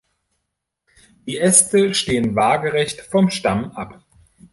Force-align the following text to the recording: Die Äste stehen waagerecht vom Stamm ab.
Die 1.27 1.37
Äste 1.37 1.93
stehen 1.93 2.35
waagerecht 2.35 3.01
vom 3.01 3.29
Stamm 3.29 3.69
ab. 3.73 4.03